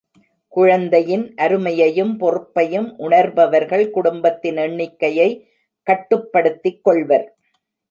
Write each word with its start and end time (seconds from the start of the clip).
குழந்தையின் 0.47 1.33
அருமையையும், 1.35 2.17
பொறுப்பையும் 2.17 2.97
உணர்பவர்கள் 2.99 3.89
குடும்பத்தின் 3.89 4.57
எண்ணிக்கையை 4.57 5.29
கட்டுப்படுத்திக் 5.87 6.83
கொள்வர். 6.83 7.27